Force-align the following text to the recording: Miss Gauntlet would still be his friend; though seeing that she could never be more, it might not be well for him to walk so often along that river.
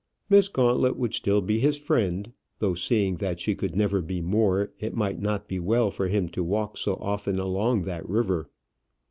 Miss 0.31 0.47
Gauntlet 0.49 0.97
would 0.97 1.13
still 1.13 1.41
be 1.41 1.59
his 1.59 1.77
friend; 1.77 2.33
though 2.57 2.73
seeing 2.73 3.17
that 3.17 3.39
she 3.39 3.53
could 3.53 3.75
never 3.75 4.01
be 4.01 4.19
more, 4.19 4.71
it 4.79 4.95
might 4.95 5.19
not 5.21 5.47
be 5.47 5.59
well 5.59 5.91
for 5.91 6.07
him 6.07 6.27
to 6.29 6.43
walk 6.43 6.75
so 6.75 6.95
often 6.95 7.37
along 7.37 7.83
that 7.83 8.09
river. 8.09 8.49